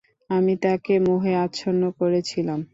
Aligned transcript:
আমি 0.29 0.53
তাকে 0.63 0.93
মোহে 0.99 1.33
আচ্ছন্ন 1.45 1.83
করেছিলাম। 1.99 2.59